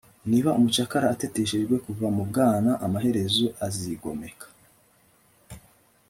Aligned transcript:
niba 0.29 0.49
umucakara 0.57 1.05
ateteshejwe 1.13 1.75
kuva 1.85 2.07
mu 2.15 2.23
bwana, 2.29 2.71
amaherezo 2.85 3.45
azigomeka 3.65 4.47